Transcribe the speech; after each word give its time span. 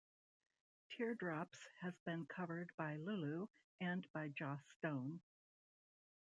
"Teardrops" 0.89 1.67
has 1.81 1.93
been 2.07 2.25
covered 2.25 2.71
by 2.75 2.95
Lulu 2.95 3.45
and 3.79 4.11
by 4.13 4.29
Joss 4.29 4.63
Stone. 4.79 5.21